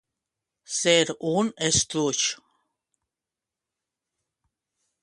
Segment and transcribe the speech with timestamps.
[0.77, 2.23] Ser un estruç.